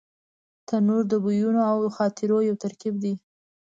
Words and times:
تنور 0.67 1.03
د 1.11 1.13
بویونو 1.23 1.61
او 1.71 1.77
خاطرو 1.97 2.37
یو 2.49 2.55
ترکیب 2.63 2.95
دی 3.03 3.13